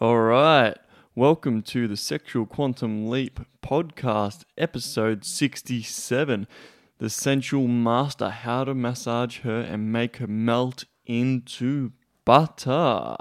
[0.00, 0.76] All right.
[1.16, 6.46] Welcome to the Sexual Quantum Leap podcast, episode 67.
[6.98, 11.90] The Sensual Master How to Massage Her and Make Her Melt into
[12.24, 13.16] Butter.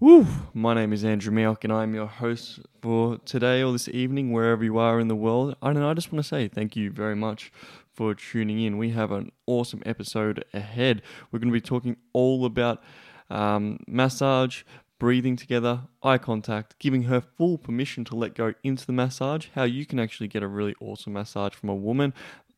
[0.00, 0.26] Woo!
[0.52, 4.62] My name is Andrew Milk and I'm your host for today or this evening, wherever
[4.62, 5.56] you are in the world.
[5.62, 7.50] And I just want to say thank you very much
[7.90, 8.76] for tuning in.
[8.76, 11.00] We have an awesome episode ahead.
[11.32, 12.82] We're going to be talking all about
[13.30, 14.62] um, massage,
[14.98, 19.64] breathing together, eye contact, giving her full permission to let go into the massage, how
[19.64, 22.14] you can actually get a really awesome massage from a woman,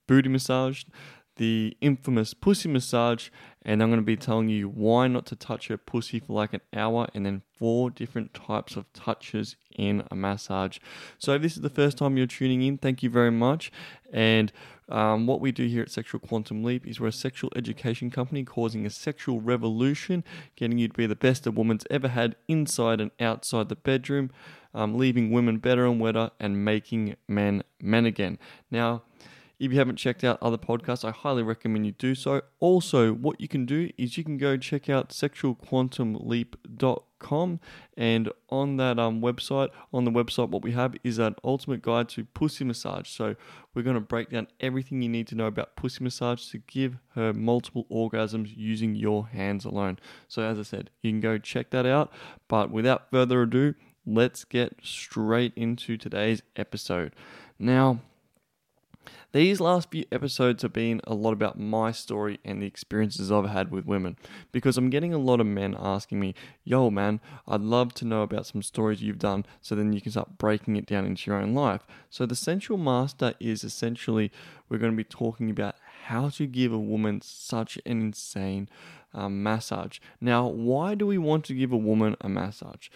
[0.06, 0.84] booty massage,
[1.36, 3.28] the infamous pussy massage,
[3.62, 6.54] and I'm going to be telling you why not to touch her pussy for like
[6.54, 10.78] an hour and then four different types of touches in a massage.
[11.18, 13.70] So, if this is the first time you're tuning in, thank you very much.
[14.12, 14.52] And
[14.88, 18.44] um, what we do here at Sexual Quantum Leap is we're a sexual education company
[18.44, 20.22] causing a sexual revolution,
[20.54, 24.30] getting you to be the best a woman's ever had inside and outside the bedroom,
[24.74, 28.38] um, leaving women better and wetter, and making men men again.
[28.70, 29.02] Now,
[29.58, 32.42] if you haven't checked out other podcasts, I highly recommend you do so.
[32.60, 37.05] Also, what you can do is you can go check out sexualquantumleap.com
[37.96, 42.08] and on that um, website, on the website, what we have is an ultimate guide
[42.10, 43.08] to pussy massage.
[43.08, 43.36] So
[43.74, 46.98] we're going to break down everything you need to know about pussy massage to give
[47.14, 49.98] her multiple orgasms using your hands alone.
[50.28, 52.12] So as I said, you can go check that out.
[52.48, 53.74] But without further ado,
[54.06, 57.14] let's get straight into today's episode.
[57.58, 58.00] Now,
[59.36, 63.48] these last few episodes have been a lot about my story and the experiences I've
[63.48, 64.16] had with women
[64.50, 66.34] because I'm getting a lot of men asking me,
[66.64, 70.12] Yo, man, I'd love to know about some stories you've done so then you can
[70.12, 71.86] start breaking it down into your own life.
[72.08, 74.32] So, the Sensual Master is essentially
[74.70, 78.70] we're going to be talking about how to give a woman such an insane
[79.12, 79.98] um, massage.
[80.18, 82.88] Now, why do we want to give a woman a massage?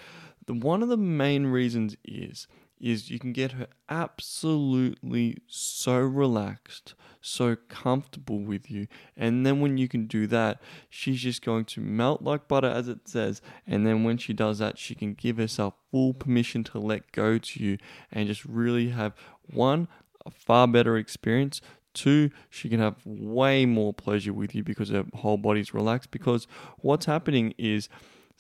[0.47, 2.47] The, one of the main reasons is
[2.81, 8.87] is you can get her absolutely so relaxed, so comfortable with you.
[9.17, 12.89] And then when you can do that, she's just going to melt like butter, as
[12.89, 13.43] it says.
[13.67, 17.39] And then when she does that, she can give herself full permission to let go
[17.39, 17.79] to you
[18.11, 19.15] and just really have
[19.53, 19.89] one,
[20.25, 21.61] a far better experience.
[21.93, 26.11] Two, she can have way more pleasure with you because her whole body's relaxed.
[26.11, 26.47] Because
[26.79, 27.89] what's happening is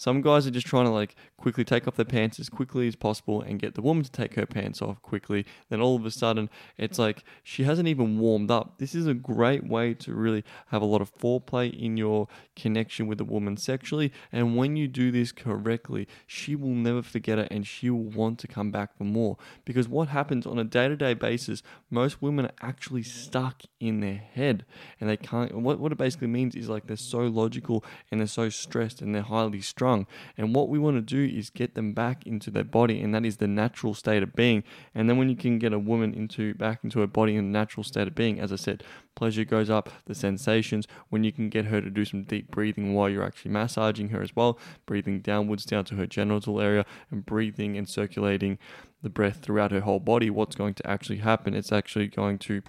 [0.01, 2.97] some guys are just trying to like quickly take off their pants as quickly as
[2.97, 5.45] possible and get the woman to take her pants off quickly.
[5.69, 8.79] Then all of a sudden, it's like she hasn't even warmed up.
[8.79, 13.09] This is a great way to really have a lot of foreplay in your connection
[13.09, 14.11] with a woman sexually.
[14.33, 18.39] And when you do this correctly, she will never forget it and she will want
[18.39, 19.37] to come back for more.
[19.67, 24.01] Because what happens on a day to day basis, most women are actually stuck in
[24.01, 24.65] their head
[24.99, 25.55] and they can't.
[25.55, 29.15] What, what it basically means is like they're so logical and they're so stressed and
[29.15, 29.90] they're highly strung
[30.37, 33.25] and what we want to do is get them back into their body, and that
[33.25, 34.65] is the natural state of being.
[34.95, 37.59] And then when you can get a woman into back into her body in the
[37.59, 38.83] natural state of being, as I said,
[39.15, 40.87] pleasure goes up, the sensations.
[41.09, 44.23] When you can get her to do some deep breathing while you're actually massaging her
[44.23, 48.59] as well, breathing downwards down to her genital area, and breathing and circulating
[49.03, 51.55] the breath throughout her whole body, what's going to actually happen?
[51.55, 52.63] It's actually going to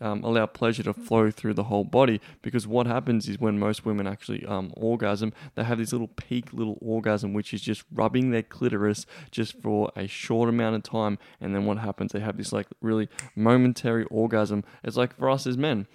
[0.00, 2.20] um, allow pleasure to flow through the whole body.
[2.42, 6.52] Because what happens is when most women actually um, orgasm, they have this little peak
[6.52, 11.18] little orgasm, which is just rubbing their clitoris just for a short amount of time.
[11.40, 12.12] And then what happens?
[12.12, 14.64] They have this like really momentary orgasm.
[14.84, 15.86] It's like for us as men.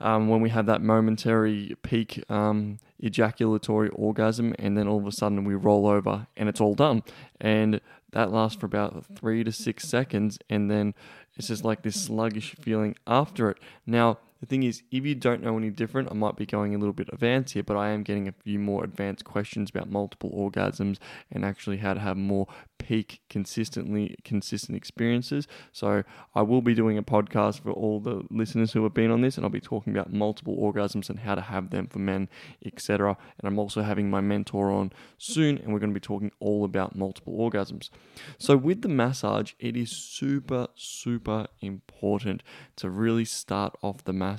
[0.00, 5.12] Um, when we have that momentary peak um, ejaculatory orgasm, and then all of a
[5.12, 7.04] sudden we roll over and it's all done.
[7.40, 10.94] And that lasts for about three to six seconds, and then
[11.36, 13.58] it's just like this sluggish feeling after it.
[13.86, 16.78] Now, the thing is, if you don't know any different, I might be going a
[16.78, 20.32] little bit advanced here, but I am getting a few more advanced questions about multiple
[20.32, 20.98] orgasms
[21.30, 25.46] and actually how to have more peak consistently consistent experiences.
[25.70, 26.02] So
[26.34, 29.36] I will be doing a podcast for all the listeners who have been on this,
[29.36, 32.28] and I'll be talking about multiple orgasms and how to have them for men,
[32.66, 33.16] etc.
[33.38, 36.64] And I'm also having my mentor on soon, and we're going to be talking all
[36.64, 37.90] about multiple orgasms.
[38.38, 42.42] So with the massage, it is super super important
[42.74, 44.31] to really start off the massage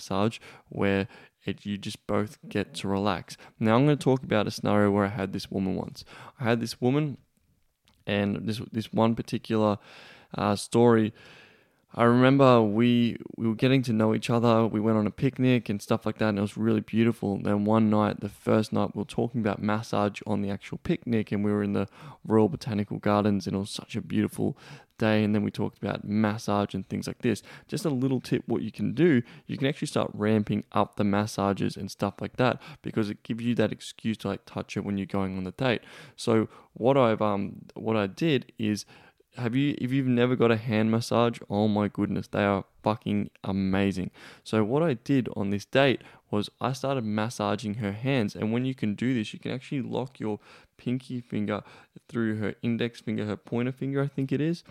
[0.69, 1.07] where
[1.45, 3.37] it, you just both get to relax.
[3.59, 6.05] Now, I'm going to talk about a scenario where I had this woman once.
[6.39, 7.17] I had this woman
[8.05, 9.77] and this this one particular
[10.37, 11.13] uh, story,
[11.95, 14.65] I remember we we were getting to know each other.
[14.65, 17.35] We went on a picnic and stuff like that, and it was really beautiful.
[17.35, 20.79] And then one night, the first night, we were talking about massage on the actual
[20.79, 21.87] picnic, and we were in the
[22.25, 24.57] Royal Botanical Gardens, and it was such a beautiful
[24.97, 25.23] day.
[25.23, 27.43] And then we talked about massage and things like this.
[27.67, 31.03] Just a little tip: what you can do, you can actually start ramping up the
[31.03, 34.83] massages and stuff like that because it gives you that excuse to like touch it
[34.83, 35.81] when you're going on the date.
[36.15, 38.87] So what I've um what I did is
[39.35, 43.29] have you if you've never got a hand massage oh my goodness they are fucking
[43.43, 44.11] amazing.
[44.43, 48.65] So what i did on this date was i started massaging her hands and when
[48.65, 50.39] you can do this you can actually lock your
[50.77, 51.61] pinky finger
[52.09, 54.63] through her index finger her pointer finger i think it is.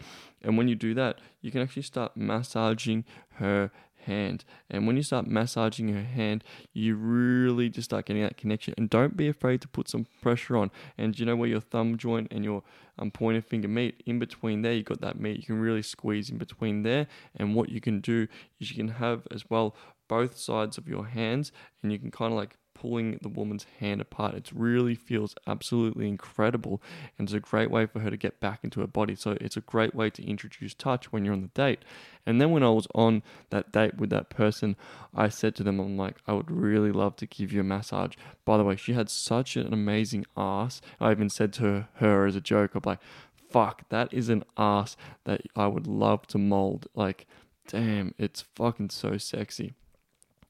[0.43, 3.05] And when you do that you can actually start massaging
[3.35, 3.71] her
[4.03, 4.45] hand.
[4.71, 8.75] And when you start massaging her hand, you really just start getting that connection.
[8.77, 10.71] And don't be afraid to put some pressure on.
[10.99, 12.63] And you know where your thumb joint and your
[12.99, 14.03] um, pointer finger meet?
[14.07, 15.39] In between there, you've got that meat.
[15.39, 17.07] You can really squeeze in between there.
[17.37, 18.29] And what you can do
[18.61, 19.75] is you can have as well
[20.09, 21.53] both sides of your hands,
[21.83, 24.35] and you can kind of like pulling the woman's hand apart.
[24.35, 26.83] It really feels absolutely incredible
[27.17, 29.15] and it's a great way for her to get back into her body.
[29.15, 31.85] So it's a great way to introduce touch when you're on the date.
[32.27, 34.75] And then when I was on that date with that person,
[35.15, 38.15] I said to them, I'm like, I would really love to give you a massage.
[38.45, 40.81] By the way, she had such an amazing ass.
[40.99, 43.01] I even said to her, as a joke, I'm like,
[43.49, 46.89] fuck, that is an ass that I would love to mold.
[46.97, 47.29] Like,
[47.69, 49.75] damn, it's fucking so sexy.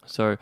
[0.07, 0.39] So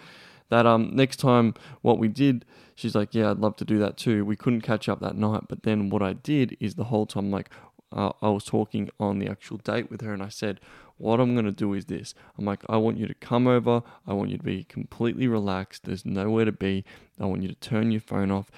[0.50, 2.44] that um next time what we did
[2.74, 4.24] she's like yeah i'd love to do that too.
[4.24, 7.30] We couldn't catch up that night but then what i did is the whole time
[7.30, 7.50] like
[7.92, 10.60] uh, i was talking on the actual date with her and i said
[11.00, 12.14] what i'm going to do is this.
[12.38, 13.82] I'm like i want you to come over.
[14.06, 15.84] I want you to be completely relaxed.
[15.84, 16.84] There's nowhere to be.
[17.18, 18.50] I want you to turn your phone off.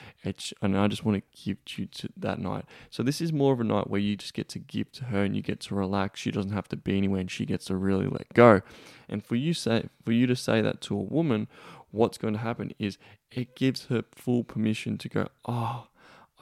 [0.60, 2.64] And i just want to give you to that night.
[2.90, 5.22] So this is more of a night where you just get to give to her
[5.22, 6.18] and you get to relax.
[6.18, 8.60] She doesn't have to be anywhere and she gets to really let go.
[9.08, 11.46] And for you say for you to say that to a woman
[11.92, 12.98] what's going to happen is
[13.30, 15.86] it gives her full permission to go, oh,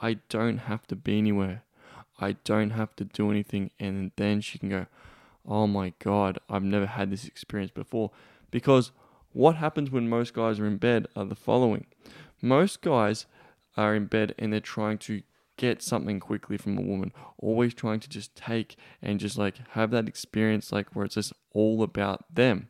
[0.01, 1.63] I don't have to be anywhere.
[2.19, 3.69] I don't have to do anything.
[3.79, 4.87] And then she can go,
[5.47, 8.11] oh my God, I've never had this experience before.
[8.49, 8.91] Because
[9.31, 11.85] what happens when most guys are in bed are the following
[12.41, 13.25] most guys
[13.77, 15.21] are in bed and they're trying to
[15.57, 19.91] get something quickly from a woman, always trying to just take and just like have
[19.91, 22.67] that experience, like where it's just all about them.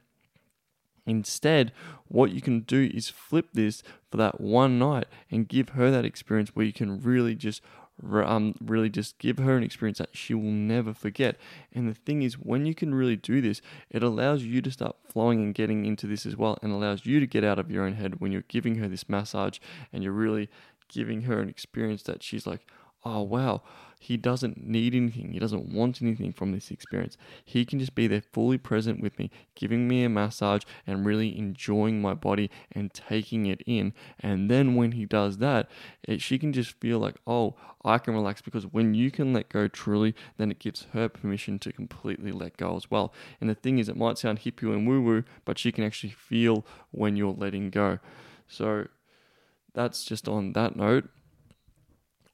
[1.06, 1.71] Instead,
[2.07, 6.06] what you can do is flip this for that one night and give her that
[6.06, 7.62] experience where you can really just
[8.03, 11.38] um, really just give her an experience that she will never forget.
[11.74, 14.95] And the thing is, when you can really do this, it allows you to start
[15.07, 17.86] flowing and getting into this as well, and allows you to get out of your
[17.86, 19.59] own head when you're giving her this massage
[19.94, 20.50] and you're really
[20.88, 22.65] giving her an experience that she's like,
[23.03, 23.62] oh wow,
[24.01, 25.31] he doesn't need anything.
[25.31, 27.18] He doesn't want anything from this experience.
[27.45, 31.38] He can just be there fully present with me, giving me a massage and really
[31.38, 33.94] enjoying my body and taking it in.
[34.19, 35.69] And then when he does that,
[36.01, 37.56] it, she can just feel like, oh,
[37.86, 41.59] I can relax because when you can let go truly, then it gives her permission
[41.59, 43.13] to completely let go as well.
[43.39, 46.13] And the thing is, it might sound hippie and woo woo, but she can actually
[46.13, 48.00] feel when you're letting go.
[48.48, 48.88] So
[49.75, 51.07] that's just on that note.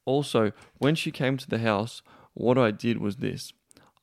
[0.08, 2.00] Also, when she came to the house,
[2.32, 3.52] what I did was this.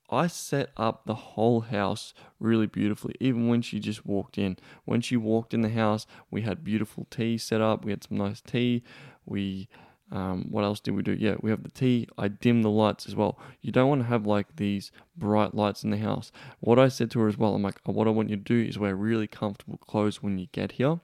[0.08, 4.58] I set up the whole house really beautifully, even when she just walked in.
[4.84, 7.84] When she walked in the house, we had beautiful tea set up.
[7.84, 8.84] We had some nice tea.
[9.26, 9.68] We,
[10.12, 11.14] um, what else did we do?
[11.14, 12.08] Yeah, we have the tea.
[12.20, 13.40] I dimmed the lights as well.
[13.62, 16.32] You don't want to have like these bright lights in the house.
[16.60, 18.62] What I said to her as well, I'm like, what I want you to do
[18.62, 21.00] is wear really comfortable clothes when you get here.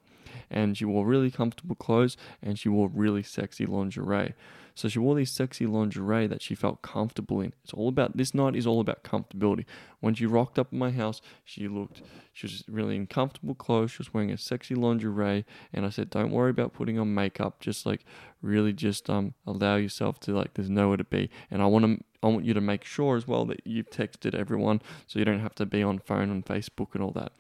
[0.51, 4.35] And she wore really comfortable clothes and she wore really sexy lingerie.
[4.75, 7.53] So she wore these sexy lingerie that she felt comfortable in.
[7.63, 9.65] It's all about this night is all about comfortability.
[9.99, 12.01] When she rocked up in my house, she looked
[12.33, 13.91] she was really in comfortable clothes.
[13.91, 17.59] She was wearing a sexy lingerie, and I said, "Don't worry about putting on makeup.
[17.59, 18.05] Just like
[18.41, 20.53] really, just um allow yourself to like.
[20.53, 23.27] There's nowhere to be, and I want to." I want you to make sure as
[23.27, 26.93] well that you've texted everyone so you don't have to be on phone and Facebook
[26.93, 27.31] and all that.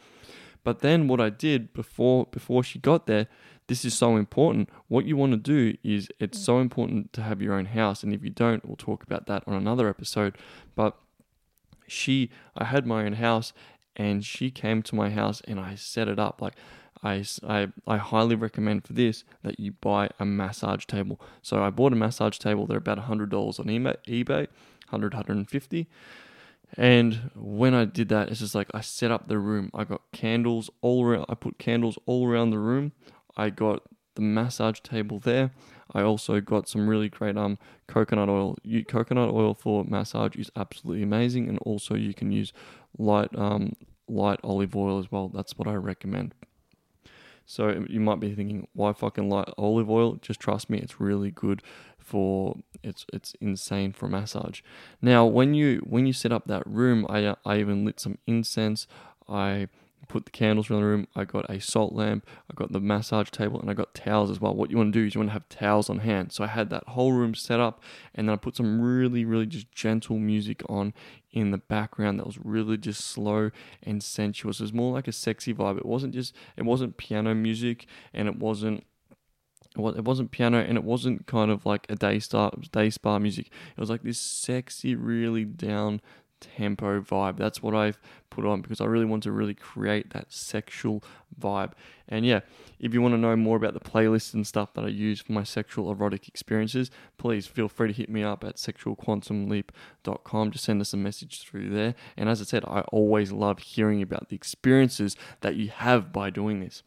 [0.63, 3.27] But then what I did before before she got there,
[3.71, 4.69] this is so important.
[4.89, 6.43] What you want to do is it's mm.
[6.43, 8.03] so important to have your own house.
[8.03, 10.37] And if you don't, we'll talk about that on another episode.
[10.75, 10.97] But
[11.87, 13.53] she, I had my own house
[13.95, 16.41] and she came to my house and I set it up.
[16.41, 16.55] Like,
[17.01, 21.21] I, I, I highly recommend for this that you buy a massage table.
[21.41, 22.67] So I bought a massage table.
[22.67, 24.47] They're about $100 on eBay, eBay
[24.89, 25.87] 100, 150
[26.77, 29.71] and when I did that, it's just like I set up the room.
[29.73, 31.25] I got candles all around.
[31.27, 32.93] I put candles all around the room.
[33.37, 33.83] I got
[34.15, 35.51] the massage table there.
[35.93, 37.57] I also got some really great um
[37.87, 38.57] coconut oil.
[38.63, 42.53] You, coconut oil for massage is absolutely amazing, and also you can use
[42.97, 43.73] light um,
[44.07, 45.29] light olive oil as well.
[45.29, 46.33] That's what I recommend.
[47.45, 50.15] So you might be thinking, why fucking light olive oil?
[50.21, 51.61] Just trust me, it's really good
[51.97, 54.61] for it's it's insane for massage.
[55.01, 58.87] Now, when you when you set up that room, I I even lit some incense.
[59.27, 59.67] I
[60.11, 61.07] put the candles around the room.
[61.15, 62.27] I got a salt lamp.
[62.49, 64.53] I got the massage table, and I got towels as well.
[64.53, 66.33] What you want to do is you want to have towels on hand.
[66.33, 67.81] So I had that whole room set up,
[68.13, 70.93] and then I put some really, really just gentle music on
[71.31, 73.51] in the background that was really just slow
[73.81, 74.59] and sensuous.
[74.59, 75.77] It was more like a sexy vibe.
[75.77, 78.85] It wasn't just it wasn't piano music, and it wasn't
[79.77, 83.47] it wasn't piano and it wasn't kind of like a day star day spa music.
[83.47, 86.01] It was like this sexy, really down
[86.41, 87.37] tempo vibe.
[87.37, 91.03] That's what I've put on because I really want to really create that sexual
[91.39, 91.73] vibe.
[92.09, 92.41] And yeah,
[92.79, 95.31] if you want to know more about the playlists and stuff that I use for
[95.31, 100.51] my sexual erotic experiences, please feel free to hit me up at sexualquantumleap.com.
[100.51, 101.95] Just send us a message through there.
[102.17, 106.29] And as I said, I always love hearing about the experiences that you have by
[106.29, 106.83] doing this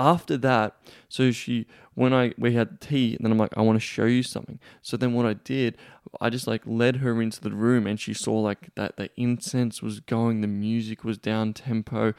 [0.00, 0.76] after that,
[1.10, 4.22] so she when I we had tea, then I'm like, I want to show you
[4.22, 4.58] something.
[4.80, 5.76] So then what I did,
[6.20, 9.82] I just like led her into the room, and she saw like that the incense
[9.82, 12.14] was going, the music was down tempo,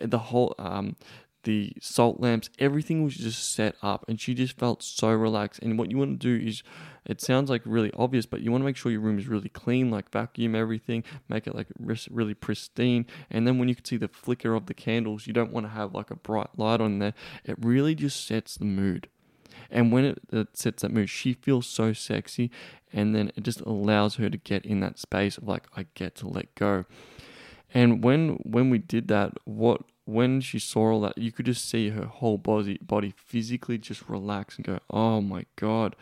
[0.00, 0.96] the whole um
[1.46, 5.62] the salt lamps, everything was just set up, and she just felt so relaxed.
[5.62, 6.64] And what you want to do is,
[7.04, 9.48] it sounds like really obvious, but you want to make sure your room is really
[9.48, 11.68] clean, like vacuum everything, make it like
[12.10, 13.06] really pristine.
[13.30, 15.70] And then when you can see the flicker of the candles, you don't want to
[15.70, 17.14] have like a bright light on there.
[17.44, 19.08] It really just sets the mood.
[19.70, 22.50] And when it, it sets that mood, she feels so sexy,
[22.92, 26.14] and then it just allows her to get in that space of like, I get
[26.16, 26.84] to let go.
[27.74, 31.68] And when when we did that, what when she saw all that, you could just
[31.68, 35.96] see her whole body body physically just relax and go, "Oh my god."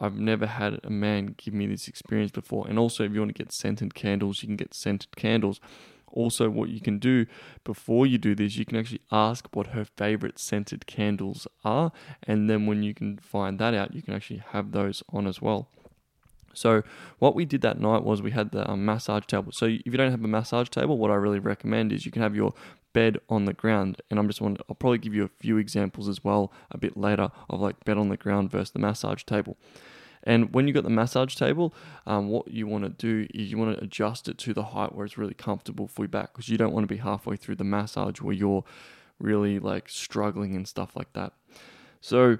[0.00, 2.66] I've never had a man give me this experience before.
[2.68, 5.60] And also, if you want to get scented candles, you can get scented candles.
[6.14, 7.26] Also, what you can do
[7.64, 11.92] before you do this, you can actually ask what her favorite scented candles are.
[12.22, 15.42] And then when you can find that out, you can actually have those on as
[15.42, 15.68] well.
[16.54, 16.82] So
[17.18, 19.52] what we did that night was we had the um, massage table.
[19.52, 22.22] So if you don't have a massage table, what I really recommend is you can
[22.22, 22.54] have your
[22.92, 24.00] bed on the ground.
[24.08, 26.96] And I'm just want I'll probably give you a few examples as well a bit
[26.96, 29.56] later of like bed on the ground versus the massage table.
[30.24, 31.74] And when you've got the massage table,
[32.06, 34.94] um, what you want to do is you want to adjust it to the height
[34.94, 37.56] where it's really comfortable for your back because you don't want to be halfway through
[37.56, 38.64] the massage where you're
[39.18, 41.32] really like struggling and stuff like that.
[42.00, 42.38] So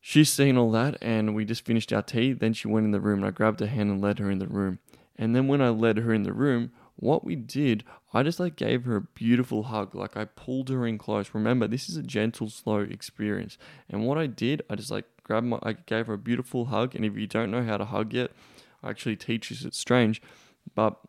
[0.00, 2.32] she's seen all that and we just finished our tea.
[2.32, 4.38] Then she went in the room and I grabbed her hand and led her in
[4.38, 4.78] the room.
[5.16, 8.56] And then when I led her in the room, what we did, I just like
[8.56, 9.94] gave her a beautiful hug.
[9.94, 11.30] Like I pulled her in close.
[11.34, 13.58] Remember, this is a gentle, slow experience.
[13.88, 16.94] And what I did, I just like grabbed my, I gave her a beautiful hug.
[16.94, 18.30] And if you don't know how to hug yet,
[18.82, 19.56] I actually teach you.
[19.66, 20.22] It's strange,
[20.74, 21.00] but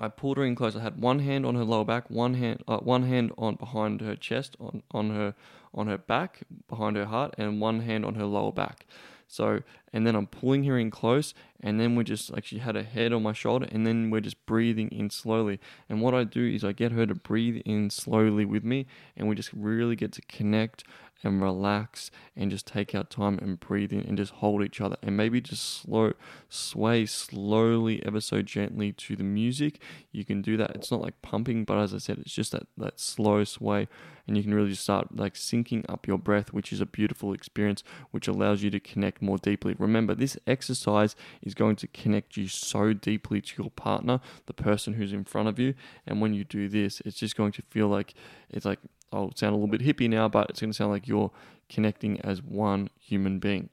[0.00, 0.74] I pulled her in close.
[0.74, 4.00] I had one hand on her lower back, one hand, uh, one hand on behind
[4.00, 5.34] her chest, on on her
[5.72, 8.84] on her back, behind her heart, and one hand on her lower back.
[9.28, 9.62] So,
[9.92, 12.82] and then I'm pulling her in close, and then we're just like she had her
[12.82, 15.58] head on my shoulder, and then we're just breathing in slowly.
[15.88, 18.86] And what I do is I get her to breathe in slowly with me,
[19.16, 20.84] and we just really get to connect
[21.22, 24.96] and relax and just take our time and breathe in and just hold each other
[25.02, 26.12] and maybe just slow
[26.48, 29.80] sway slowly ever so gently to the music.
[30.12, 30.70] You can do that.
[30.74, 33.88] It's not like pumping but as i said it's just that that slow sway
[34.26, 37.32] and you can really just start like syncing up your breath which is a beautiful
[37.32, 39.74] experience which allows you to connect more deeply.
[39.78, 44.94] Remember this exercise is going to connect you so deeply to your partner the person
[44.94, 45.74] who's in front of you.
[46.06, 48.14] And when you do this it's just going to feel like
[48.50, 48.80] it's like
[49.12, 51.30] I'll sound a little bit hippie now, but it's going to sound like you're
[51.68, 53.70] connecting as one human being.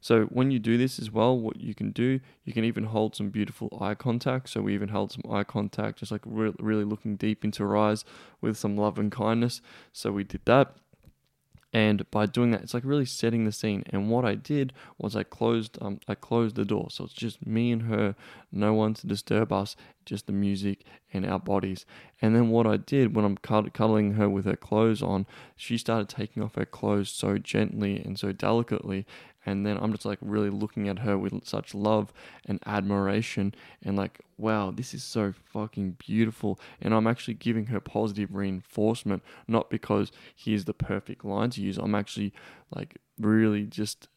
[0.00, 3.16] So when you do this as well, what you can do, you can even hold
[3.16, 4.50] some beautiful eye contact.
[4.50, 7.74] So we even held some eye contact, just like re- really looking deep into her
[7.74, 8.04] eyes
[8.42, 9.62] with some love and kindness.
[9.94, 10.74] So we did that.
[11.72, 13.82] And by doing that, it's like really setting the scene.
[13.90, 17.44] And what I did was I closed, um, I closed the door, so it's just
[17.44, 18.14] me and her,
[18.52, 21.86] no one to disturb us, just the music and our bodies.
[22.20, 26.08] And then what I did when I'm cuddling her with her clothes on, she started
[26.08, 29.06] taking off her clothes so gently and so delicately,
[29.46, 32.12] and then I'm just like really looking at her with such love
[32.46, 36.58] and admiration and like, wow, this is so fucking beautiful.
[36.80, 41.76] And I'm actually giving her positive reinforcement, not because here's the perfect line to use.
[41.76, 42.32] I'm actually
[42.74, 44.08] like really just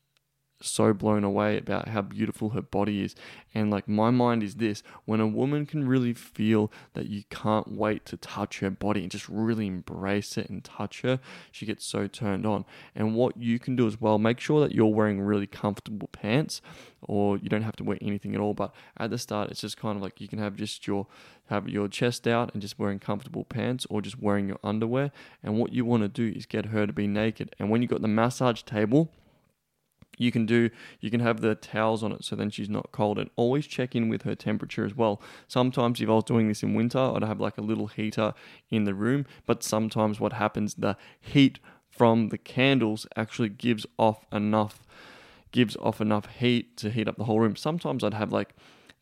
[0.61, 3.15] so blown away about how beautiful her body is.
[3.53, 7.71] And like my mind is this when a woman can really feel that you can't
[7.71, 11.19] wait to touch her body and just really embrace it and touch her,
[11.51, 12.65] she gets so turned on.
[12.95, 16.61] And what you can do as well, make sure that you're wearing really comfortable pants
[17.01, 18.53] or you don't have to wear anything at all.
[18.53, 21.07] But at the start, it's just kind of like you can have just your
[21.49, 25.11] have your chest out and just wearing comfortable pants or just wearing your underwear.
[25.41, 27.55] And what you want to do is get her to be naked.
[27.57, 29.09] And when you've got the massage table,
[30.17, 30.69] you can do
[30.99, 33.95] you can have the towels on it so then she's not cold and always check
[33.95, 35.21] in with her temperature as well.
[35.47, 38.33] Sometimes if i was doing this in winter i'd have like a little heater
[38.69, 41.59] in the room but sometimes what happens the heat
[41.89, 44.83] from the candles actually gives off enough
[45.51, 47.55] gives off enough heat to heat up the whole room.
[47.55, 48.53] Sometimes i'd have like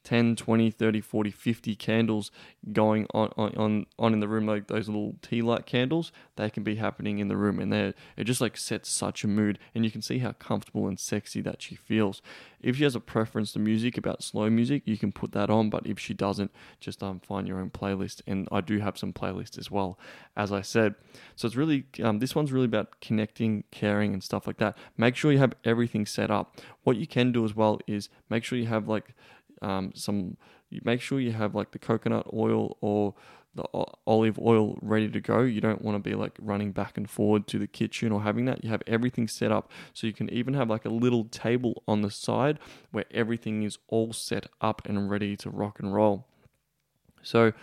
[0.06, 2.32] 10, 20, 30, 40, 50 candles
[2.72, 6.64] going on, on, on in the room, like those little tea light candles, they can
[6.64, 7.60] be happening in the room.
[7.60, 9.60] And they it just like sets such a mood.
[9.74, 12.22] And you can see how comfortable and sexy that she feels.
[12.62, 15.70] If she has a preference to music about slow music, you can put that on.
[15.70, 18.22] But if she doesn't, just um, find your own playlist.
[18.28, 20.00] And I do have some playlists as well,
[20.38, 20.96] as I said.
[21.36, 24.78] So it's really, um, this one's really about connecting, caring, and stuff like that.
[24.98, 26.62] Make sure you have everything set up.
[26.84, 29.16] What you can do as well is make sure you have like
[29.62, 30.38] um, some.
[30.84, 33.14] Make sure you have like the coconut oil or
[33.56, 33.64] the
[34.06, 35.42] olive oil ready to go.
[35.42, 38.46] You don't want to be like running back and forward to the kitchen or having
[38.46, 38.64] that.
[38.64, 42.02] You have everything set up so you can even have like a little table on
[42.02, 42.60] the side
[42.92, 46.26] where everything is all set up and ready to rock and roll.
[47.22, 47.54] So,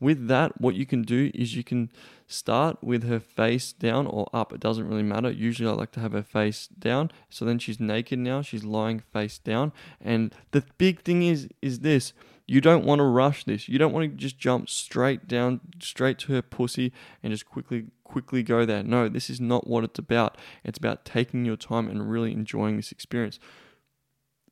[0.00, 1.90] with that, what you can do is you can
[2.26, 4.52] start with her face down or up.
[4.52, 5.30] It doesn't really matter.
[5.30, 7.10] Usually, I like to have her face down.
[7.30, 8.42] So then she's naked now.
[8.42, 9.72] She's lying face down.
[10.00, 12.12] And the big thing is, is this.
[12.48, 13.68] You don't want to rush this.
[13.68, 17.86] You don't want to just jump straight down, straight to her pussy and just quickly,
[18.04, 18.84] quickly go there.
[18.84, 20.36] No, this is not what it's about.
[20.62, 23.40] It's about taking your time and really enjoying this experience.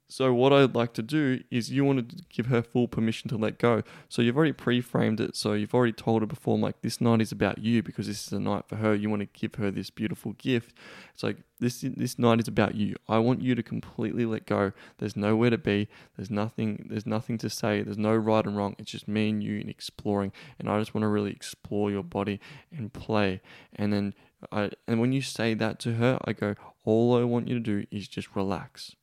[0.08, 3.36] So what I'd like to do is you want to give her full permission to
[3.38, 3.82] let go.
[4.08, 5.34] So you've already pre-framed it.
[5.34, 8.32] So you've already told her before, like this night is about you because this is
[8.32, 8.94] a night for her.
[8.94, 10.76] You want to give her this beautiful gift.
[11.14, 12.96] It's like this this night is about you.
[13.08, 14.72] I want you to completely let go.
[14.98, 15.88] There's nowhere to be.
[16.16, 16.86] There's nothing.
[16.90, 17.82] There's nothing to say.
[17.82, 18.76] There's no right and wrong.
[18.78, 20.32] It's just me and you and exploring.
[20.58, 23.40] And I just want to really explore your body and play.
[23.74, 24.14] And then
[24.52, 27.60] I and when you say that to her, I go, all I want you to
[27.60, 28.94] do is just relax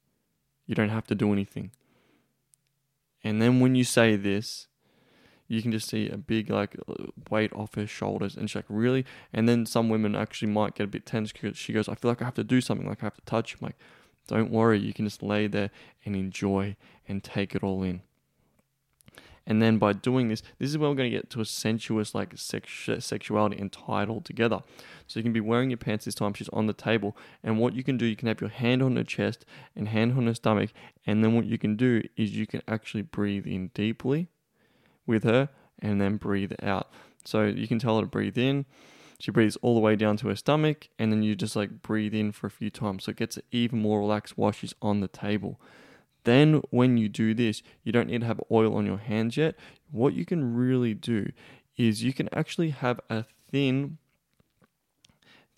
[0.71, 1.69] you don't have to do anything.
[3.25, 4.67] And then when you say this,
[5.49, 8.65] you can just see a big like uh, weight off her shoulders and she's like
[8.69, 11.93] really and then some women actually might get a bit tense because she goes i
[11.93, 13.75] feel like i have to do something like i have to touch I'm like
[14.27, 15.69] don't worry you can just lay there
[16.05, 18.01] and enjoy and take it all in
[19.47, 22.13] and then by doing this, this is where we're going to get to a sensuous
[22.13, 24.61] like sex- sexuality and tie it all together.
[25.07, 26.33] So you can be wearing your pants this time.
[26.33, 28.95] She's on the table, and what you can do, you can have your hand on
[28.95, 30.71] her chest and hand on her stomach,
[31.05, 34.27] and then what you can do is you can actually breathe in deeply
[35.05, 36.91] with her, and then breathe out.
[37.25, 38.65] So you can tell her to breathe in.
[39.19, 42.13] She breathes all the way down to her stomach, and then you just like breathe
[42.13, 43.03] in for a few times.
[43.03, 45.59] So it gets even more relaxed while she's on the table.
[46.23, 49.55] Then, when you do this, you don't need to have oil on your hands yet.
[49.91, 51.31] What you can really do
[51.77, 53.97] is you can actually have a thin,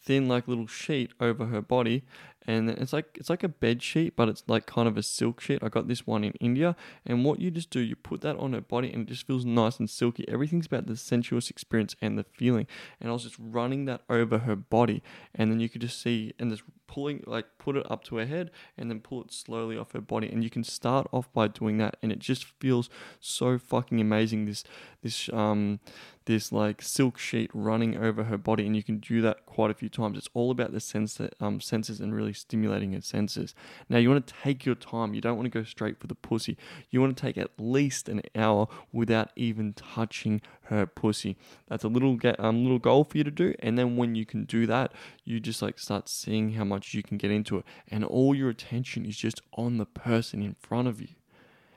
[0.02, 2.04] thin, like little sheet over her body,
[2.46, 5.40] and it's like it's like a bed sheet, but it's like kind of a silk
[5.40, 5.60] sheet.
[5.62, 8.54] I got this one in India, and what you just do, you put that on
[8.54, 10.26] her body, and it just feels nice and silky.
[10.28, 12.68] Everything's about the sensuous experience and the feeling.
[13.00, 15.02] And I was just running that over her body,
[15.34, 18.26] and then you could just see and just pulling like put it up to her
[18.28, 20.30] head and then pull it slowly off her body.
[20.30, 22.88] And you can start off by doing that and it just feels
[23.20, 24.64] so fucking amazing this
[25.02, 25.80] this um
[26.26, 28.68] this like silk sheet running over her body.
[28.68, 30.20] And you can do that quite a few times.
[30.20, 33.56] It's all about the sense that um senses and really stimulating her senses.
[33.90, 35.16] Now you want to take your time.
[35.16, 36.58] You don't want to go straight for the pussy.
[36.92, 41.36] You want to take at least an hour without even touching her pussy.
[41.68, 44.26] That's a little get um little goal for you to do and then when you
[44.26, 47.66] can do that you just like start seeing how much you can get into it
[47.88, 51.10] and all your attention is just on the person in front of you.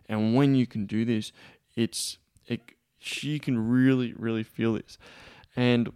[0.09, 1.33] And when you can do this
[1.75, 2.61] it's it
[2.99, 4.99] she can really really feel this.
[5.55, 5.92] And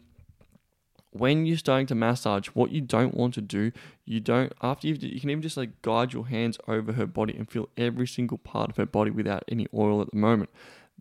[1.13, 3.73] when you're starting to massage what you don't want to do
[4.05, 7.35] you don't after you you can even just like guide your hands over her body
[7.37, 10.51] and feel every single part of her body without any oil at the moment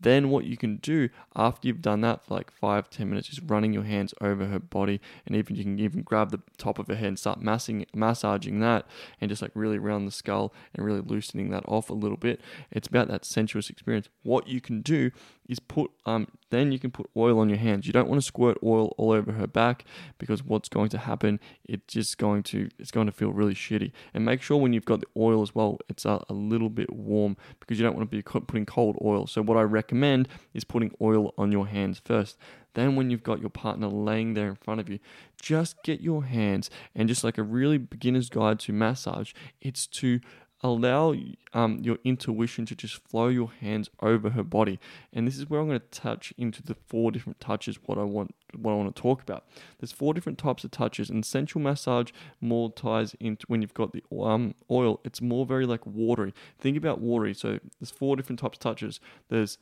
[0.01, 3.41] Then what you can do after you've done that for like five, ten minutes, is
[3.41, 6.87] running your hands over her body, and even you can even grab the top of
[6.87, 8.85] her head and start massing, massaging that,
[9.19, 12.41] and just like really around the skull and really loosening that off a little bit.
[12.71, 14.09] It's about that sensuous experience.
[14.23, 15.11] What you can do
[15.49, 17.85] is put um then you can put oil on your hands.
[17.85, 19.83] You don't want to squirt oil all over her back
[20.17, 23.91] because what's going to happen, it's just going to it's going to feel really shitty.
[24.13, 26.93] And make sure when you've got the oil as well, it's a, a little bit
[26.93, 29.27] warm because you don't want to be putting cold oil.
[29.27, 32.37] So what I recommend is putting oil on your hands first.
[32.75, 34.99] Then when you've got your partner laying there in front of you,
[35.41, 40.19] just get your hands and just like a really beginner's guide to massage, it's to
[40.61, 41.15] allow
[41.53, 44.79] um, your intuition to just flow your hands over her body.
[45.13, 47.79] And this is where I'm going to touch into the four different touches.
[47.85, 49.45] What I want, what I want to talk about.
[49.79, 53.93] There's four different types of touches, and sensual massage more ties into when you've got
[53.93, 54.99] the um, oil.
[55.03, 56.33] It's more very like watery.
[56.59, 57.33] Think about watery.
[57.33, 58.99] So there's four different types of touches.
[59.29, 59.57] There's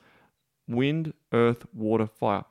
[0.68, 2.46] wind, earth, water, fire.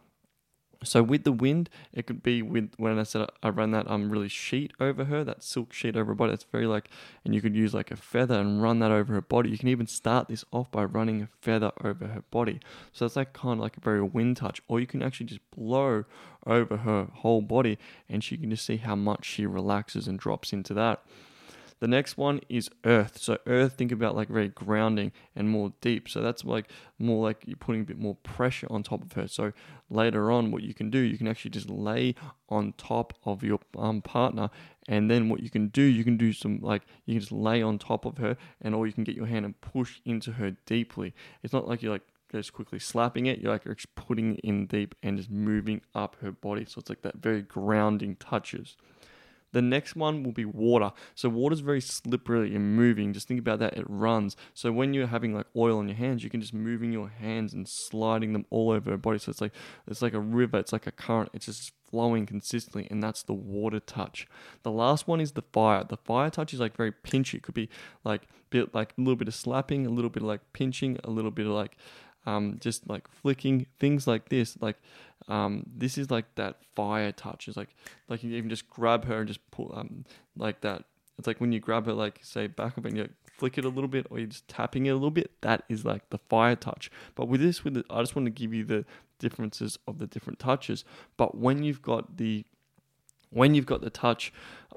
[0.87, 4.11] So with the wind, it could be with when I said I run that um
[4.11, 6.33] really sheet over her, that silk sheet over her body.
[6.33, 6.89] It's very like,
[7.25, 9.51] and you could use like a feather and run that over her body.
[9.51, 12.61] You can even start this off by running a feather over her body.
[12.93, 15.51] So that's like kind of like a very wind touch, or you can actually just
[15.51, 16.05] blow
[16.47, 20.53] over her whole body, and she can just see how much she relaxes and drops
[20.53, 21.03] into that.
[21.79, 23.19] The next one is earth.
[23.19, 26.09] So earth, think about like very grounding and more deep.
[26.09, 29.29] So that's like more like you're putting a bit more pressure on top of her.
[29.29, 29.53] So
[29.91, 32.15] later on, what you can do, you can actually just lay
[32.49, 34.49] on top of your um, partner,
[34.89, 37.63] and then what you can do, you can do some like you can just lay
[37.63, 40.53] on top of her, and or you can get your hand and push into her
[40.65, 41.15] deeply.
[41.43, 43.41] It's not like you're like just quickly slapping it.
[43.41, 46.65] You're like you're putting in deep and just moving up her body.
[46.65, 48.77] So it's like that very grounding touches.
[49.57, 50.93] The next one will be water.
[51.15, 53.15] So water is very slippery and moving.
[53.15, 53.75] Just think about that.
[53.75, 54.37] It runs.
[54.53, 57.55] So when you're having like oil on your hands, you can just moving your hands
[57.55, 59.19] and sliding them all over your body.
[59.19, 59.55] So it's like
[59.87, 60.59] it's like a river.
[60.59, 61.31] It's like a current.
[61.33, 64.29] It's just flowing consistently, and that's the water touch.
[64.63, 65.85] The last one is the fire.
[65.85, 67.37] The fire touch is like very pinchy.
[67.37, 67.71] It could be
[68.05, 71.09] like bit like a little bit of slapping, a little bit of like pinching, a
[71.09, 71.79] little bit of like
[72.27, 74.57] um, just like flicking things like this.
[74.61, 74.77] Like
[75.29, 77.49] um, this is like that fire touch.
[77.49, 77.75] It's like
[78.09, 80.05] like you even just grab her and just pull um,
[80.37, 80.85] like that.
[81.19, 83.09] It's like when you grab her, like say back it and you
[83.39, 85.31] flick it a little bit, or you're just tapping it a little bit.
[85.41, 86.91] That is like the fire touch.
[87.15, 88.85] But with this, with the, I just want to give you the
[89.19, 90.85] differences of the different touches.
[91.17, 92.45] But when you've got the
[93.31, 94.33] when you've got the touch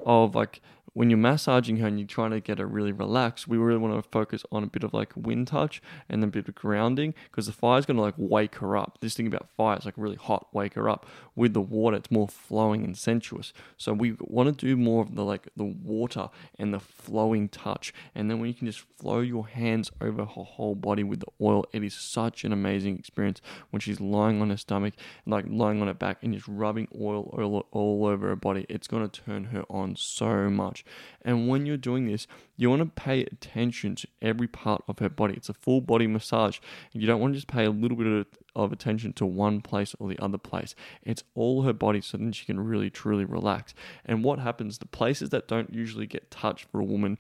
[0.06, 0.62] of like
[0.94, 4.02] when you're massaging her and you're trying to get her really relaxed, we really want
[4.02, 7.46] to focus on a bit of like wind touch and a bit of grounding because
[7.46, 8.98] the fire's going to like wake her up.
[9.02, 11.06] This thing about fire is like really hot, wake her up.
[11.36, 13.54] With the water, it's more flowing and sensuous.
[13.78, 17.94] So we want to do more of the like the water and the flowing touch.
[18.16, 21.28] And then when you can just flow your hands over her whole body with the
[21.42, 25.82] oil, it is such an amazing experience when she's lying on her stomach, like lying
[25.82, 28.66] on her back and just rubbing oil all over her body.
[28.70, 30.79] It's going to turn her on so much.
[31.22, 35.10] And when you're doing this, you want to pay attention to every part of her
[35.10, 35.34] body.
[35.36, 36.60] It's a full body massage.
[36.92, 40.10] You don't want to just pay a little bit of attention to one place or
[40.10, 40.76] the other place.
[41.04, 43.74] It's all her body so then she can really truly relax.
[44.06, 47.18] And what happens, the places that don't usually get touched for a woman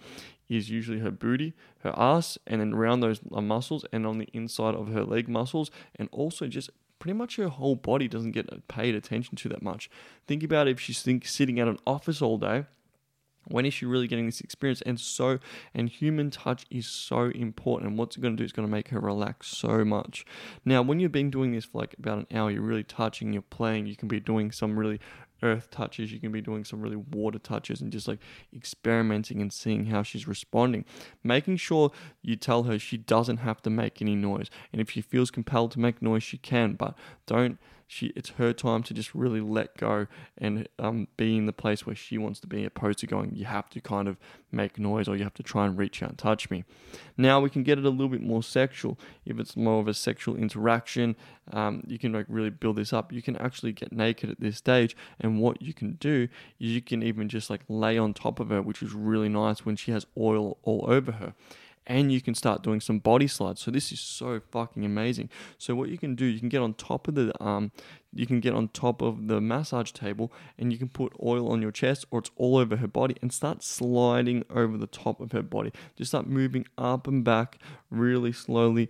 [0.49, 4.27] is usually her booty, her ass, and then around those uh, muscles and on the
[4.33, 8.51] inside of her leg muscles, and also just pretty much her whole body doesn't get
[8.51, 9.89] uh, paid attention to that much.
[10.27, 12.65] Think about if she's think, sitting at an office all day
[13.47, 14.81] when is she really getting this experience?
[14.85, 15.39] And so
[15.73, 17.89] and human touch is so important.
[17.89, 18.45] And what's it going to do?
[18.45, 20.25] Is going to make her relax so much.
[20.65, 23.41] Now when you've been doing this for like about an hour you're really touching you're
[23.41, 24.99] playing you can be doing some really
[25.41, 28.19] earth touches you can be doing some really water touches and just like
[28.53, 30.85] experimenting and seeing how she's responding.
[31.23, 34.49] Making sure you tell her she doesn't have to make any noise.
[34.71, 37.57] And if she feels compelled to make noise she can but don't
[37.91, 40.05] she it's her time to just really let go
[40.37, 43.45] and um, be in the place where she wants to be opposed to going you
[43.45, 44.15] have to kind of
[44.51, 46.63] make noise or you have to try and reach out and touch me.
[47.17, 48.99] Now we can get it a little bit more sexual.
[49.25, 51.15] If it's more of a sexual interaction
[51.51, 53.11] um, you can like really build this up.
[53.11, 56.27] You can actually get naked at this stage and what you can do
[56.59, 59.65] is you can even just like lay on top of her which is really nice
[59.65, 61.33] when she has oil all over her
[61.89, 63.61] and you can start doing some body slides.
[63.61, 65.29] So this is so fucking amazing.
[65.57, 67.71] So what you can do, you can get on top of the um,
[68.13, 71.61] you can get on top of the massage table and you can put oil on
[71.61, 75.31] your chest or it's all over her body and start sliding over the top of
[75.31, 75.71] her body.
[75.95, 77.57] Just start moving up and back
[77.89, 78.89] really slowly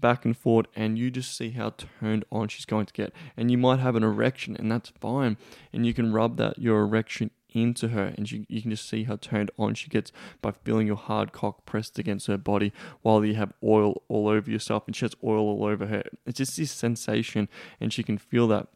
[0.00, 3.50] back and forth and you just see how turned on she's going to get and
[3.50, 5.36] you might have an erection and that's fine
[5.72, 7.30] and you can rub that your erection
[7.62, 10.12] into her, and you, you can just see how turned on she gets
[10.42, 14.50] by feeling your hard cock pressed against her body while you have oil all over
[14.50, 16.02] yourself, and she has oil all over her.
[16.26, 17.48] It's just this sensation,
[17.80, 18.68] and she can feel that.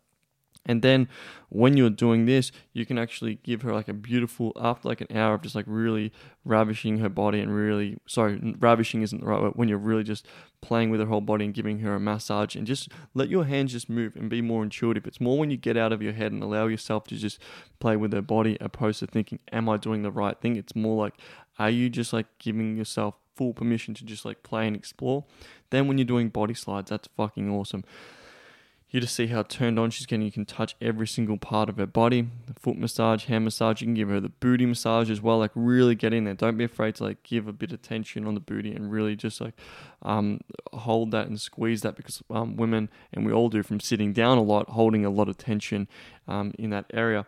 [0.69, 1.09] And then
[1.49, 5.17] when you're doing this, you can actually give her like a beautiful, after like an
[5.17, 6.13] hour of just like really
[6.45, 10.27] ravishing her body and really, sorry, ravishing isn't the right word, when you're really just
[10.61, 13.73] playing with her whole body and giving her a massage and just let your hands
[13.73, 15.07] just move and be more intuitive.
[15.07, 17.41] It's more when you get out of your head and allow yourself to just
[17.81, 20.57] play with her body opposed to thinking, am I doing the right thing?
[20.57, 21.15] It's more like,
[21.59, 25.25] are you just like giving yourself full permission to just like play and explore?
[25.71, 27.85] Then when you're doing body slides, that's fucking awesome
[28.91, 30.25] you just see how turned on she's getting.
[30.25, 32.29] You can touch every single part of her body.
[32.47, 33.83] The foot massage, hand massage.
[33.83, 35.39] You can give her the booty massage as well.
[35.39, 36.35] Like really get in there.
[36.35, 39.15] Don't be afraid to like give a bit of tension on the booty and really
[39.15, 39.55] just like
[40.03, 40.41] um,
[40.73, 44.39] hold that and squeeze that because um, women and we all do from sitting down
[44.39, 45.87] a lot, holding a lot of tension
[46.27, 47.27] um, in that area.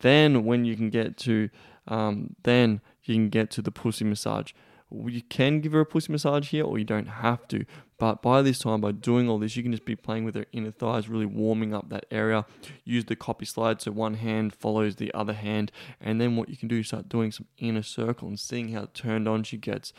[0.00, 1.50] Then when you can get to
[1.88, 4.52] um, then you can get to the pussy massage
[4.92, 7.64] you can give her a pussy massage here or you don't have to.
[8.00, 10.46] But by this time, by doing all this, you can just be playing with her
[10.52, 12.46] inner thighs, really warming up that area.
[12.82, 15.70] Use the copy slide so one hand follows the other hand.
[16.00, 18.88] And then what you can do is start doing some inner circle and seeing how
[18.94, 19.92] turned on she gets,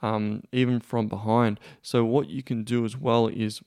[0.00, 1.58] um, even from behind.
[1.82, 3.60] So, what you can do as well is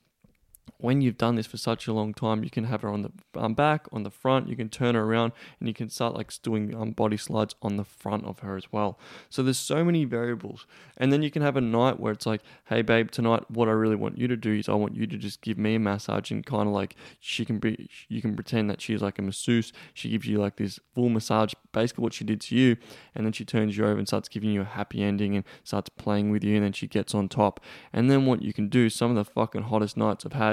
[0.77, 3.11] when you've done this for such a long time, you can have her on the
[3.35, 6.31] um, back, on the front, you can turn her around, and you can start like
[6.41, 8.99] doing um, body slides on the front of her as well.
[9.29, 10.65] So there's so many variables.
[10.97, 13.71] And then you can have a night where it's like, hey babe, tonight what I
[13.71, 16.31] really want you to do is I want you to just give me a massage
[16.31, 19.71] and kind of like she can be, you can pretend that she's like a masseuse.
[19.93, 22.75] She gives you like this full massage, basically what she did to you,
[23.15, 25.89] and then she turns you over and starts giving you a happy ending and starts
[25.89, 27.61] playing with you, and then she gets on top.
[27.93, 30.52] And then what you can do, some of the fucking hottest nights I've had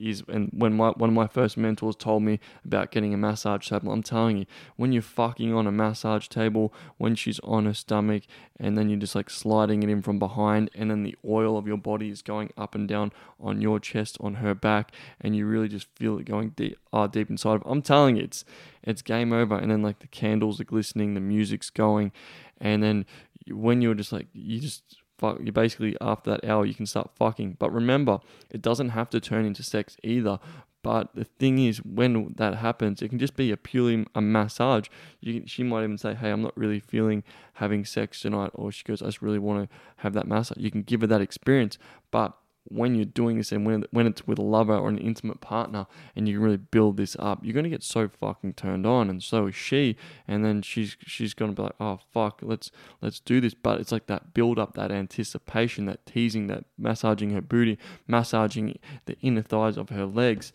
[0.00, 3.68] is and when my one of my first mentors told me about getting a massage
[3.68, 7.74] table, I'm telling you, when you're fucking on a massage table, when she's on her
[7.74, 8.24] stomach,
[8.58, 11.66] and then you're just like sliding it in from behind, and then the oil of
[11.66, 15.46] your body is going up and down on your chest, on her back, and you
[15.46, 17.62] really just feel it going deep, uh, deep inside of.
[17.66, 18.44] I'm telling you, it's
[18.82, 19.56] it's game over.
[19.56, 22.12] And then like the candles are glistening, the music's going,
[22.58, 23.04] and then
[23.48, 27.10] when you're just like you just fuck you basically after that hour you can start
[27.14, 27.56] fucking.
[27.58, 30.38] But remember it doesn't have to turn into sex either.
[30.82, 34.86] But the thing is when that happens it can just be a purely a massage.
[35.20, 37.22] You, she might even say hey i'm not really feeling
[37.54, 40.56] having sex tonight or she goes i just really want to have that massage.
[40.58, 41.76] You can give her that experience.
[42.10, 45.40] But when you're doing this and when, when it's with a lover or an intimate
[45.40, 49.10] partner and you really build this up, you're going to get so fucking turned on
[49.10, 49.96] and so is she.
[50.28, 52.70] And then she's, she's going to be like, oh, fuck, let's,
[53.00, 53.54] let's do this.
[53.54, 58.78] But it's like that build up, that anticipation, that teasing, that massaging her booty, massaging
[59.06, 60.52] the inner thighs of her legs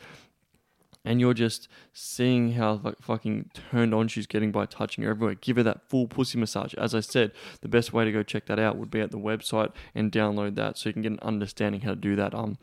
[1.05, 5.35] and you're just seeing how like fucking turned on she's getting by touching her everywhere.
[5.35, 6.73] Give her that full pussy massage.
[6.73, 9.17] As I said, the best way to go check that out would be at the
[9.17, 12.57] website and download that so you can get an understanding how to do that um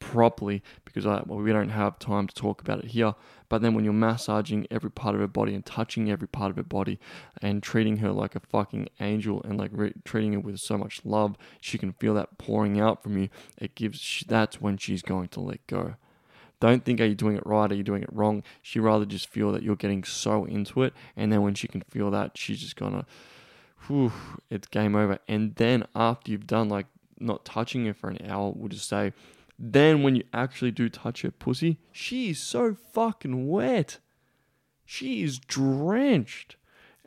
[0.00, 3.14] properly because I, well, we don't have time to talk about it here.
[3.48, 6.56] But then when you're massaging every part of her body and touching every part of
[6.56, 6.98] her body
[7.40, 11.00] and treating her like a fucking angel and like re- treating her with so much
[11.04, 13.28] love, she can feel that pouring out from you.
[13.56, 15.94] It gives that's when she's going to let go.
[16.60, 17.70] Don't think, are you doing it right?
[17.70, 18.42] Are you doing it wrong?
[18.62, 20.92] She rather just feel that you're getting so into it.
[21.16, 23.06] And then when she can feel that, she's just gonna,
[23.86, 24.12] whew,
[24.50, 25.18] it's game over.
[25.28, 26.86] And then after you've done like
[27.20, 29.12] not touching her for an hour, we'll just say,
[29.58, 33.98] then when you actually do touch her pussy, she is so fucking wet.
[34.84, 36.56] She is drenched.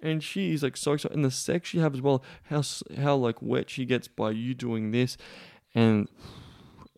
[0.01, 1.15] And she's like so excited.
[1.15, 2.63] And the sex she have as well, how,
[2.97, 5.15] how like wet she gets by you doing this.
[5.75, 6.09] And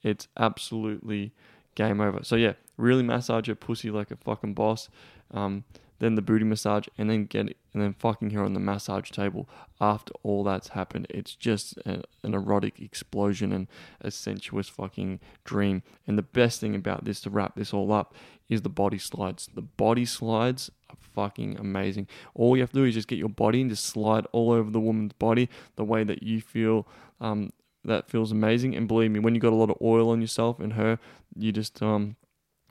[0.04, 1.34] it's absolutely
[1.76, 2.24] game over.
[2.24, 4.90] So yeah, really massage her pussy like a fucking boss.
[5.32, 5.64] Um,
[6.00, 9.48] then the booty massage, and then get and then fucking her on the massage table
[9.80, 11.08] after all that's happened.
[11.10, 13.68] It's just a, an erotic explosion and
[14.02, 15.82] a sensuous fucking dream.
[16.06, 18.14] And the best thing about this, to wrap this all up,
[18.50, 19.50] is the body slides.
[19.54, 22.08] The body slides are fucking amazing.
[22.36, 24.70] All you have to do is just get your body and just slide all over
[24.70, 26.86] the woman's body the way that you feel
[27.22, 27.52] um,
[27.86, 28.76] that feels amazing.
[28.76, 31.00] And believe me, when you got a lot of oil on yourself and her,
[31.36, 32.16] you just um,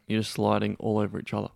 [0.07, 1.49] you're just sliding all over each other.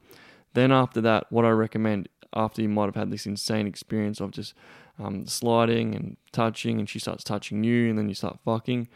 [0.55, 4.31] Then after that, what I recommend after you might have had this insane experience of
[4.31, 4.55] just
[4.99, 8.89] um, sliding and touching, and she starts touching you, and then you start fucking,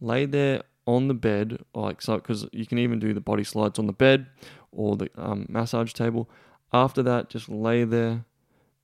[0.00, 3.78] lay there on the bed, like so, because you can even do the body slides
[3.78, 4.26] on the bed
[4.72, 6.28] or the um, massage table.
[6.72, 8.24] After that, just lay there,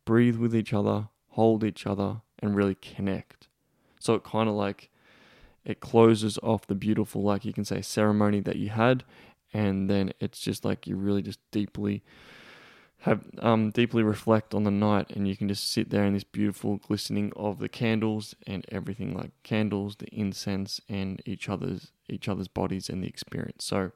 [0.05, 3.49] breathe with each other, hold each other, and really connect.
[4.01, 4.91] So it kind of like
[5.67, 9.05] it closes off the beautiful, like you can say, ceremony that you had.
[9.53, 12.03] And then it's just like you really just deeply
[13.01, 16.25] have um, deeply reflect on the night, and you can just sit there in this
[16.25, 22.29] beautiful glistening of the candles and everything like candles, the incense, and each other's each
[22.29, 23.65] other's bodies and the experience.
[23.65, 23.93] So,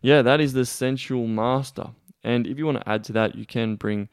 [0.00, 1.90] yeah, that is the sensual master.
[2.24, 4.08] And if you want to add to that, you can bring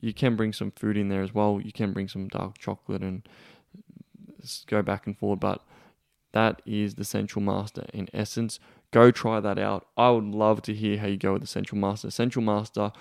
[0.00, 1.60] you can bring some food in there as well.
[1.60, 3.26] You can bring some dark chocolate and
[4.66, 5.62] go back and forth, but
[6.32, 8.58] that is the Sensual Master in essence.
[8.90, 9.86] Go try that out.
[9.96, 12.10] I would love to hear how you go with the Sensual Master.
[12.10, 12.92] Sensual Master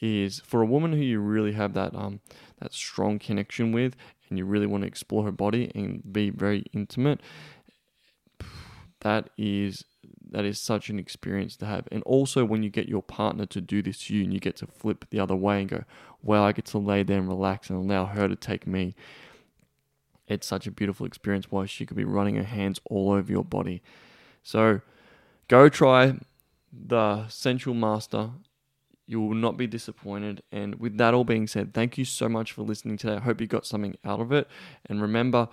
[0.00, 2.18] is for a woman who you really have that um
[2.60, 3.94] that strong connection with
[4.28, 7.20] and you really want to explore her body and be very intimate.
[9.00, 9.84] That is
[10.30, 11.86] that is such an experience to have.
[11.92, 14.56] And also when you get your partner to do this to you and you get
[14.56, 15.84] to flip the other way and go,
[16.22, 18.94] Well, I get to lay there and relax and allow her to take me
[20.32, 23.44] it's such a beautiful experience while she could be running her hands all over your
[23.44, 23.82] body.
[24.42, 24.80] So
[25.48, 26.18] go try
[26.72, 28.30] the Sensual Master.
[29.06, 30.42] You will not be disappointed.
[30.50, 33.14] And with that all being said, thank you so much for listening today.
[33.14, 34.48] I hope you got something out of it.
[34.86, 35.48] And remember,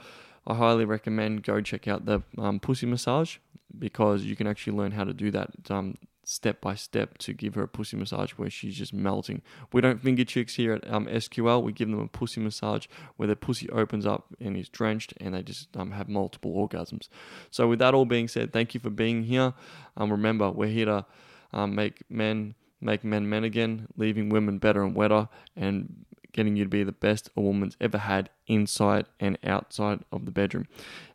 [0.47, 3.37] I highly recommend go check out the um, pussy massage
[3.77, 5.49] because you can actually learn how to do that.
[5.69, 5.97] Um,
[6.29, 9.41] step by step to give her a pussy massage where she's just melting.
[9.73, 11.63] We don't finger chicks here at um, SQL.
[11.63, 12.85] We give them a pussy massage
[13.17, 17.09] where their pussy opens up and is drenched and they just um, have multiple orgasms.
[17.49, 19.53] So, with that all being said, thank you for being here.
[19.97, 21.05] Um, remember, we're here to
[21.51, 26.63] um, make men make men men again, leaving women better and wetter, and getting you
[26.63, 30.67] to be the best a woman's ever had inside and outside of the bedroom.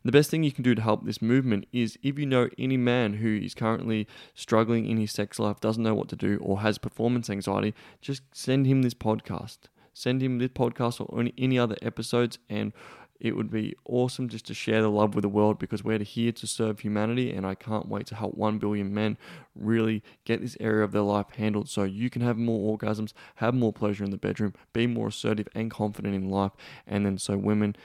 [0.03, 2.77] The best thing you can do to help this movement is if you know any
[2.77, 6.61] man who is currently struggling in his sex life, doesn't know what to do, or
[6.61, 9.59] has performance anxiety, just send him this podcast.
[9.93, 12.73] Send him this podcast or any, other episodes, and
[13.19, 16.31] it would be awesome just to share the love with the world because we're here
[16.33, 19.17] to serve humanity, and I can't wait to help 1 billion men
[19.55, 23.53] really get this area of their life handled so you can have more orgasms, have
[23.53, 26.51] more pleasure in the bedroom, be more assertive and confident in life,
[26.85, 27.75] and then so women.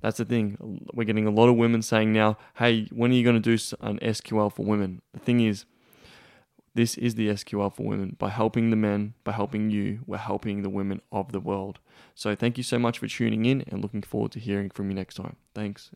[0.00, 0.86] That's the thing.
[0.94, 3.62] We're getting a lot of women saying now, hey, when are you going to do
[3.82, 5.02] an SQL for women?
[5.12, 5.66] The thing is,
[6.74, 8.16] this is the SQL for women.
[8.18, 11.78] By helping the men, by helping you, we're helping the women of the world.
[12.14, 14.94] So thank you so much for tuning in and looking forward to hearing from you
[14.94, 15.36] next time.
[15.54, 15.90] Thanks.